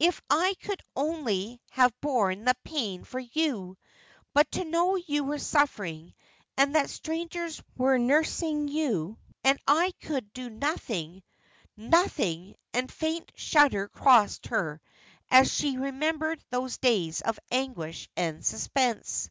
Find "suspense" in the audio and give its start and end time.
18.44-19.30